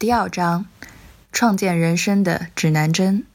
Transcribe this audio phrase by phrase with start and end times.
[0.00, 0.64] 第二章：
[1.30, 3.26] 创建人生的指南针。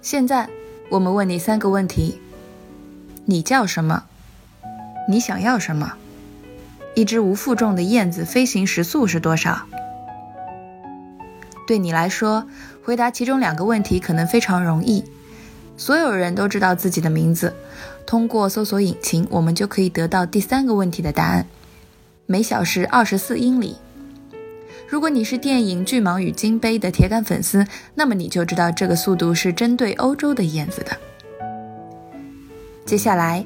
[0.00, 0.48] 现在
[0.88, 2.18] 我们问你三个问题：
[3.26, 4.04] 你叫什么？
[5.06, 5.92] 你想要什么？
[6.94, 9.66] 一只无负重的燕子飞行时速是多少？
[11.66, 12.48] 对你来说，
[12.82, 15.04] 回答其中两个问题可能非常容易。
[15.76, 17.54] 所有人都知道自己的名字，
[18.06, 21.46] 通过搜索引擎，我们就可以得到第三个问题的答案：
[22.24, 23.76] 每小时二十四英里。
[24.90, 30.96] 如果你是电影《巨蟒与金杯》的铁杆粉丝，那么你就知道这个速度是针对欧洲的燕子的。
[32.86, 33.44] 接下来，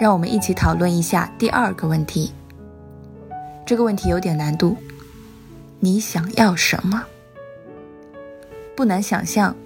[0.00, 2.32] 让我们一起讨论一下第二个问题。
[3.66, 4.76] 这个问题有点难度，
[5.80, 7.02] 你想要什么？
[8.76, 9.56] 不难想象，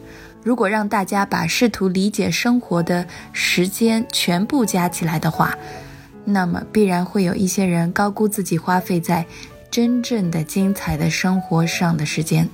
[0.43, 5.55] 如果让大家把试图理解生活的时间全部加起来的话，
[6.25, 9.27] 那么必然会有一些人高估自己花费在。
[9.79, 12.49] 真正的精彩的生活上的时间，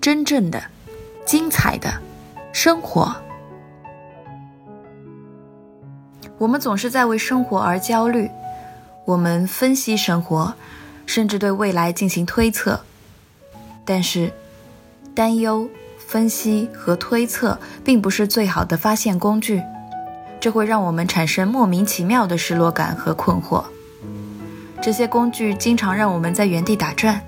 [0.00, 0.62] 真正的
[1.26, 1.92] 精彩的
[2.52, 3.12] 生活。
[6.38, 8.30] 我们总是在为生活而焦虑，
[9.04, 10.54] 我们分析生活，
[11.06, 12.80] 甚至对未来进行推测。
[13.84, 14.32] 但是，
[15.16, 19.60] 担忧、分析和推测并不是最好的发现工具，
[20.38, 23.64] 这会让我们产生莫名其妙的失落感和困惑。
[24.82, 27.24] 这些工具经常让我们在原地打转，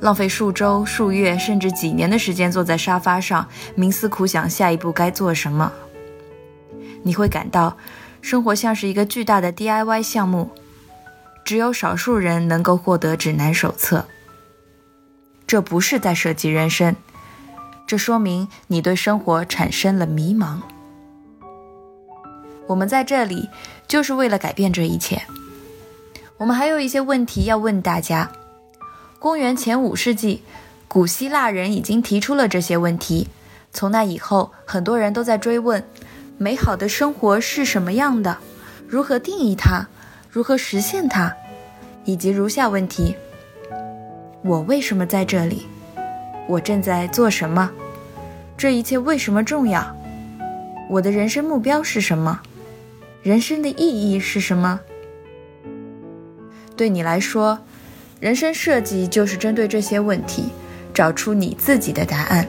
[0.00, 5.72] 浪费数周、数月甚至几年的时间坐在沙发上冥思苦想下一步该做什么。
[7.02, 7.76] 你会感到
[8.22, 10.52] 生活像是一个巨大的 DIY 项目，
[11.44, 14.06] 只有少数人能够获得指南手册。
[15.48, 16.94] 这不是在设计人生，
[17.88, 20.60] 这说明你对生活产生了迷茫。
[22.68, 23.50] 我们在这里
[23.88, 25.20] 就是为了改变这一切。
[26.36, 28.30] 我们还有一些问题要问大家。
[29.20, 30.42] 公元前五世纪，
[30.88, 33.28] 古希腊人已经提出了这些问题。
[33.72, 35.84] 从那以后，很多人都在追问：
[36.36, 38.38] 美好的生活是什么样的？
[38.88, 39.86] 如何定义它？
[40.28, 41.32] 如何实现它？
[42.04, 43.14] 以及如下问题：
[44.42, 45.66] 我为什么在这里？
[46.48, 47.70] 我正在做什么？
[48.56, 49.96] 这一切为什么重要？
[50.90, 52.40] 我的人生目标是什么？
[53.22, 54.80] 人生的意义是什么？
[56.76, 57.58] 对你来说，
[58.18, 60.46] 人生设计就是针对这些问题，
[60.92, 62.48] 找出你自己的答案，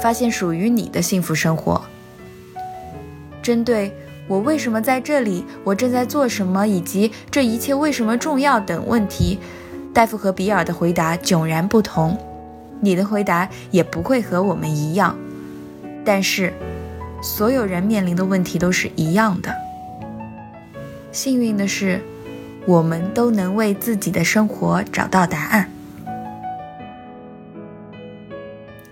[0.00, 1.82] 发现属于你的幸福生活。
[3.42, 3.92] 针对
[4.28, 9.40] 我为什么在这里，我正在做什么，以及这一切为什么重要等问题，
[9.92, 12.16] 戴夫和比尔的回答迥然不同，
[12.80, 15.18] 你的回答也不会和我们一样。
[16.04, 16.52] 但是，
[17.20, 19.52] 所有人面临的问题都是一样的。
[21.10, 22.00] 幸运的是。
[22.66, 25.70] 我们都能为自己的生活找到答案。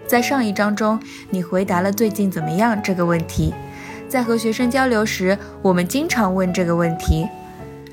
[0.06, 0.98] 在上一章中，
[1.28, 3.52] 你回答了“最近怎么样”这个问题。
[4.08, 7.28] 在和学生交流时，我们经常问这个问题。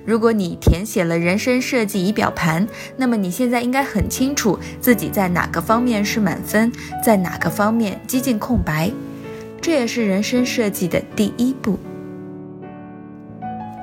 [0.05, 2.65] 如果你填写了人生设计仪表盘，
[2.95, 6.71] 那么你现在应该很清楚自己在哪个方面是满分，
[7.03, 8.89] 在哪个方面几近空白。
[9.59, 11.77] 这也是人生设计的第一步。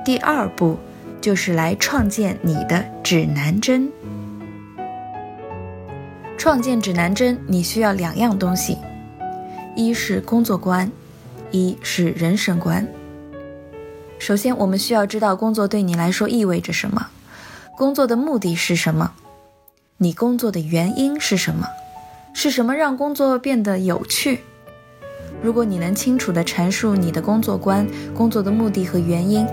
[0.03, 0.79] 第二步。
[1.23, 3.89] 就是来创建你的指南针。
[6.37, 8.77] 创建指南针，你需要两样东西：
[9.73, 10.91] 一是工作观，
[11.49, 12.85] 一是人生观。
[14.19, 17.07] 首先，我们需要知道工作对你来说意味着什么，
[17.77, 19.13] 工作的目的是什么，
[19.95, 21.69] 你工作的原因是什么，
[22.33, 24.39] 是什么让工作变得有趣。
[25.41, 29.47] 如果你能清楚地阐述你的工作观、工作的目的和原因。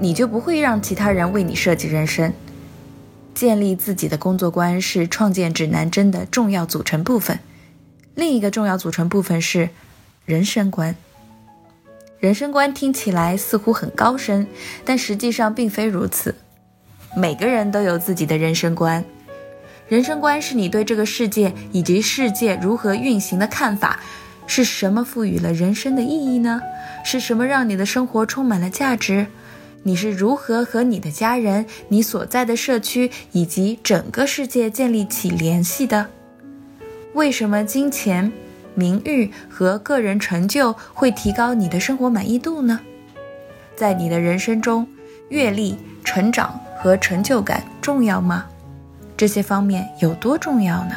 [0.00, 2.32] 你就不会让其他人为你设计人生。
[3.34, 7.38] 建立自己的工作观是创建指南针的重要组成部分。
[8.14, 9.70] 另一个重要组成部分是
[10.24, 10.94] 人生观。
[12.20, 14.46] 人生观听起来似乎很高深，
[14.84, 16.34] 但实际上并非如此。
[17.16, 19.04] 每个人都有自己的人生观。
[19.88, 24.00] 人生观是你对这个世界以及世界如何运行的看法。
[24.46, 26.60] 是什么赋予了人生的意义呢？
[27.02, 29.26] 是什么让你的生活充满了价值？
[29.84, 36.08] 你是如何和你的家人、你所在的社区以及整个世界建立起联系的？
[37.12, 38.32] 为什么金钱、
[38.74, 42.80] 名誉和个人成就会提高你的生活满意度呢？
[43.76, 44.86] 在你的人生中，
[45.28, 48.46] 阅历、成长和成就感重要吗？
[49.16, 50.96] 这些方面有多重要呢？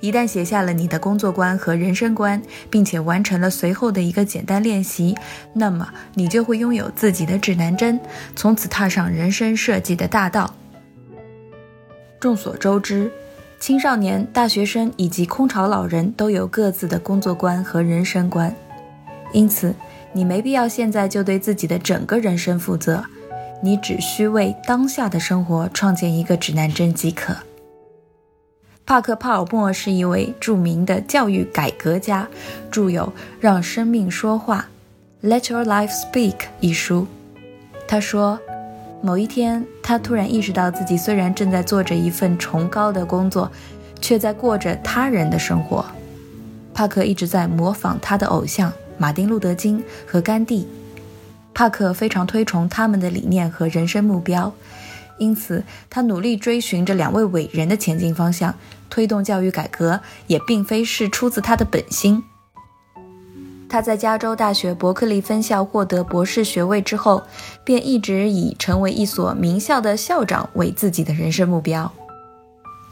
[0.00, 2.40] 一旦写下了你的工作观和人生观，
[2.70, 5.16] 并且完成了随后的一个简单练习，
[5.54, 7.98] 那么你就会拥有自己的指南针，
[8.34, 10.54] 从此踏上人生设计的大道。
[12.20, 13.10] 众所周知，
[13.58, 18.54] 青少年、大学生以及空巢老人都有各自的工作观和人生观，
[19.32, 19.74] 因此
[20.12, 23.02] 你没必要现在就对自己的整个人生负责，
[23.62, 27.34] 你只需为当下的生活创建一个指南针即可。
[28.86, 32.28] 帕克·帕尔默是一位著名的教育改革家，
[32.70, 33.02] 著有
[33.40, 34.68] 《让生命说话》
[35.28, 37.08] （Let Your Life Speak） 一书。
[37.88, 38.38] 他说，
[39.02, 43.50] 某一天，他突然意识到自己虽然正在做着一份崇高的工作，
[44.00, 45.84] 却在过着他人的生活。
[46.72, 50.68] 帕克一直在模仿他的偶像马丁·路德·金和甘地。
[51.52, 54.52] 帕克非常推崇他们的理念和人生目标。
[55.18, 58.54] 因此，他努力追寻着两位伟人的前进方向，
[58.90, 62.22] 推动教育改革，也并非是出自他的本心。
[63.68, 67.24] 他在加州大学伯克利分校获得博士学位之后，
[67.64, 71.90] 便一直以成为一所名校的校长为自己的人生目标。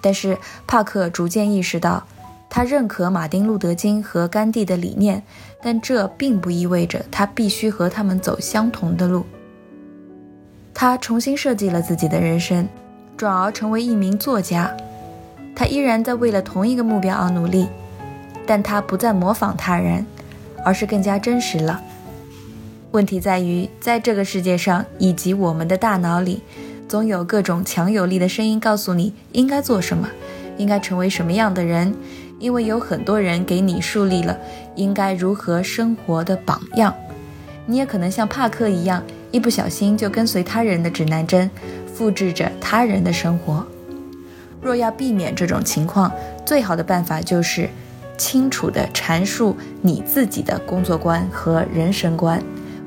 [0.00, 0.36] 但是，
[0.66, 2.04] 帕克逐渐意识到，
[2.50, 5.22] 他认可马丁·路德·金和甘地的理念，
[5.62, 9.24] 但这并不意味着他必须和他们走相同的路。
[10.74, 12.68] 他重新设计了自己的人生，
[13.16, 14.76] 转而成为一名作家。
[15.54, 17.68] 他依然在为了同一个目标而努力，
[18.44, 20.04] 但他不再模仿他人，
[20.64, 21.80] 而是更加真实了。
[22.90, 26.42] 问题在于，在这个世界上以及我们的大脑里，
[26.88, 30.08] 总有各种强有力的声音告诉你应该做什么，
[30.58, 31.94] 应该成为什么样的人，
[32.40, 34.36] 因为有很多人给你树立了
[34.74, 36.92] 应该如何生活的榜样。
[37.66, 39.00] 你也可能像帕克一样。
[39.34, 41.50] 一不小心就跟随他人的指南针，
[41.92, 43.66] 复制着他人的生活。
[44.62, 46.12] 若要避免这种情况，
[46.46, 47.68] 最好的办法就是
[48.16, 52.40] 清楚地阐述你自己的工作观和人生观，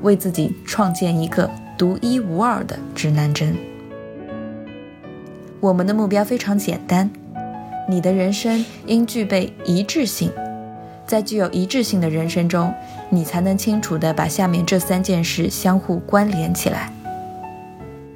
[0.04, 3.54] 为自己创建一个独一无二的指南针。
[5.60, 7.12] 我们的目标非常简单，
[7.90, 10.32] 你的人生应具备一致性。
[11.08, 12.74] 在具有一致性的人生中，
[13.10, 16.92] 你才能清楚地把下面这三件事相互关联起来。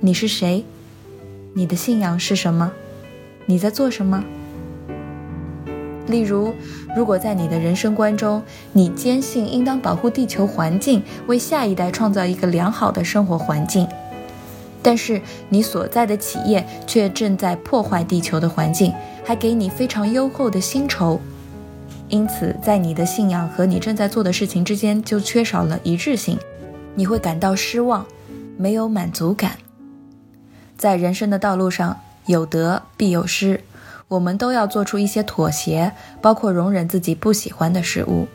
[0.02, 0.66] 你是谁？
[1.54, 2.70] 你的信仰是什么？
[3.46, 4.22] 你在做什么？
[6.08, 6.54] 例如，
[6.94, 8.44] 如果在你的人生观中，
[8.74, 13.88] 你坚信应当保护地球环境，为下一代创造一个良好的生活环境，
[14.82, 18.94] 但是你所在的企业却正在破坏地球的环境，
[19.24, 21.22] 还给你非常优厚的薪酬。
[22.12, 26.38] 因此，在你的信仰和你正在做的事情之间就缺少了一致性，
[26.94, 28.06] 你会感到失望，
[28.58, 29.54] 没有满足感。
[30.78, 33.62] 在人生的道路上，有得必有失，
[34.10, 38.28] 我们都要做出一些妥协，包括容忍自己不喜欢的事物。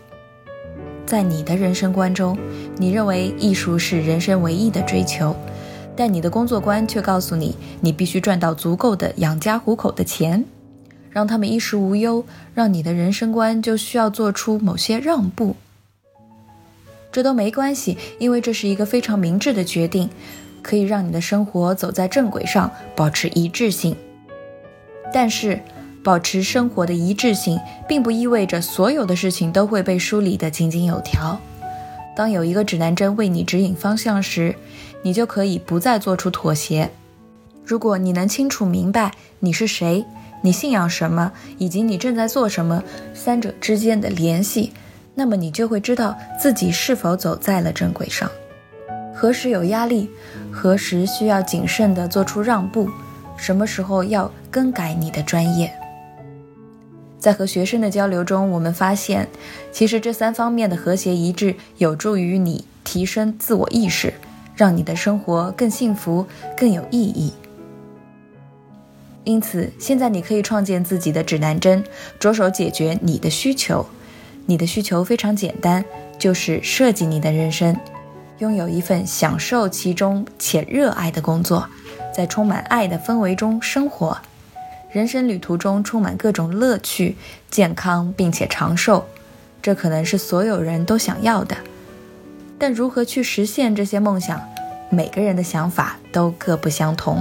[1.04, 2.36] 在你的人生观中，
[2.78, 5.36] 你认为艺术是人生唯一的追求，
[5.94, 10.42] 但你的工作观却告诉你，你必须赚到足够的养家糊口的钱。
[11.16, 15.56] 让他们衣食无忧，让你的人生观就需要做出某些让步。
[17.10, 20.10] 这都没关系，因为这是一个非常明智的决定，
[20.60, 23.96] 可以让你的生活走在正轨上，保持一致性。
[25.10, 25.58] 但是，
[26.04, 27.58] 保持生活的一致性，
[27.88, 31.40] 并不意味着所有的事情都会被梳理得井井有条。
[32.14, 34.54] 当有一个指南针为你指引方向时，
[35.00, 36.90] 你就可以不再做出妥协。
[37.64, 40.04] 如果你能清楚明白你是谁。
[40.46, 42.80] 你信仰什么，以及你正在做什么，
[43.12, 44.72] 三者之间的联系，
[45.12, 48.30] 那么你就会知道自己是否走在了正轨上。
[49.12, 50.08] 何时有压力，
[50.52, 52.88] 何时需要谨慎地做出让步，
[53.36, 55.68] 什么时候要更改你的专业。
[57.18, 59.26] 在和学生的交流中，我们发现，
[59.72, 64.14] 其实这三方面的和谐一致，有助于你提升自我意识，
[64.54, 66.24] 让你的生活更幸福、
[66.56, 67.32] 更有意义。
[69.26, 71.82] 因此，现在你可以创建自己的指南针，
[72.20, 73.84] 着手解决你的需求。
[74.46, 75.84] 你的需求非常简单，
[76.16, 77.76] 就是设计你的人生，
[78.38, 81.68] 拥有一份享受其中且热爱的工作，
[82.14, 84.16] 在充满爱的氛围中生活。
[84.92, 87.16] 人生旅途中充满各种乐趣，
[87.50, 89.08] 健康并且长寿，
[89.60, 91.56] 这可能是所有人都想要的。
[92.56, 94.40] 但如何去实现这些梦想，
[94.88, 97.20] 每个人的想法都各不相同。